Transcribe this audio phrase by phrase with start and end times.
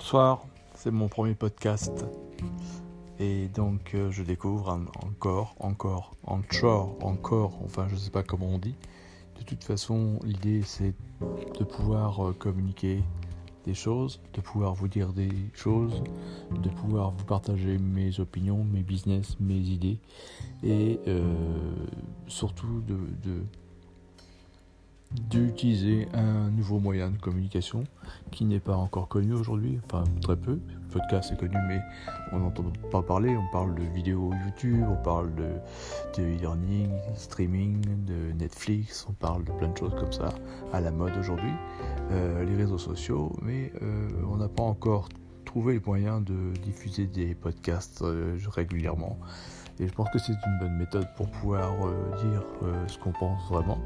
[0.00, 2.06] Bonsoir, c'est mon premier podcast.
[3.18, 4.70] Et donc euh, je découvre
[5.04, 8.74] encore, encore, encore, encore, enfin je sais pas comment on dit.
[9.38, 13.02] De toute façon, l'idée c'est de pouvoir euh, communiquer
[13.66, 16.02] des choses, de pouvoir vous dire des choses,
[16.50, 19.98] de pouvoir vous partager mes opinions, mes business, mes idées
[20.62, 21.34] et euh,
[22.26, 23.44] surtout de, de
[25.12, 27.82] d'utiliser un nouveau moyen de communication
[28.30, 30.52] qui n'est pas encore connu aujourd'hui, enfin très peu.
[30.52, 31.80] Le podcast est connu, mais
[32.32, 33.36] on n'entend pas parler.
[33.36, 35.48] On parle de vidéos YouTube, on parle de,
[36.16, 40.28] de e-learning, streaming, de Netflix, on parle de plein de choses comme ça
[40.72, 41.52] à la mode aujourd'hui,
[42.12, 45.08] euh, les réseaux sociaux, mais euh, on n'a pas encore
[45.50, 49.18] trouvé les moyens de diffuser des podcasts euh, régulièrement.
[49.80, 53.10] Et je pense que c'est une bonne méthode pour pouvoir euh, dire euh, ce qu'on
[53.10, 53.80] pense vraiment,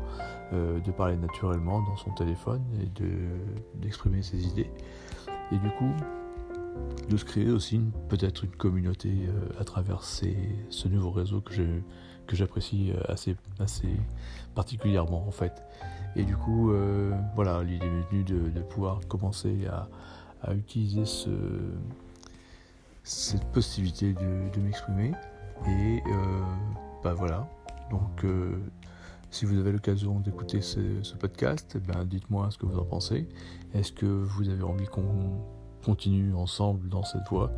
[0.52, 2.88] de parler naturellement dans son téléphone et
[3.80, 4.70] d'exprimer ses idées.
[5.50, 5.91] Et du coup,
[7.08, 9.10] de se créer aussi peut-être une communauté
[9.58, 13.88] à travers ce nouveau réseau que j'apprécie assez, assez
[14.55, 15.62] particulièrement en fait.
[16.14, 16.72] Et du coup,
[17.34, 19.88] voilà, l'idée est venue de, pouvoir commencer à,
[20.53, 21.31] utiliser ce,
[23.03, 25.12] cette possibilité de m'exprimer
[25.67, 26.42] et euh,
[27.03, 27.48] bah voilà.
[27.91, 28.56] Donc euh,
[29.31, 30.81] si vous avez l'occasion d'écouter ce,
[31.19, 33.28] podcast, eh ben, dites-moi ce que vous en pensez.
[33.75, 35.41] Est-ce que vous avez envie qu'on
[35.84, 37.53] continue ensemble dans cette voie?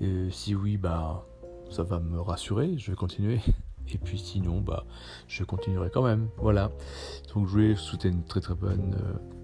[0.00, 1.24] Et si oui, bah
[1.70, 3.40] ça va me rassurer, je vais continuer.
[3.92, 4.84] Et puis sinon, bah
[5.26, 6.28] je continuerai quand même.
[6.36, 6.70] Voilà.
[7.34, 9.37] Donc je voulais vous souhaiter une très très bonne euh,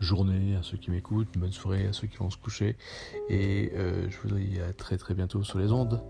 [0.00, 2.76] journée à ceux qui m'écoutent, bonne soirée à ceux qui vont se coucher.
[3.28, 6.02] Et je vous dis à très très bientôt sur les ondes.